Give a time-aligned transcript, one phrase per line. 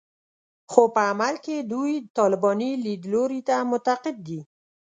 [0.71, 4.39] خو په عمل کې دوی طالباني لیدلوري ته معتقد دي